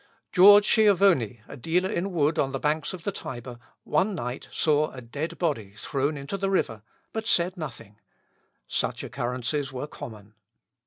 [0.31, 4.89] George Schiavoni, a dealer in wood on the banks of the Tiber, one night saw
[4.89, 6.81] a dead body thrown into the river,
[7.13, 7.99] but said nothing;
[8.67, 10.33] such occurrences were common.